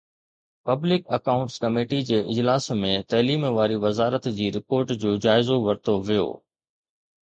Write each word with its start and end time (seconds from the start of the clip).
public 0.67 1.01
accounts 1.17 1.55
committee 1.65 1.99
جي 2.09 2.19
اجلاس 2.31 2.65
۾ 2.81 2.93
تعليم 3.15 3.41
واري 3.59 3.77
وزارت 3.87 4.23
جي 4.41 4.47
رپورٽ 4.59 4.87
جو 5.05 5.11
جائزو 5.27 5.55
ورتو 5.67 5.93
ويو 6.07 6.29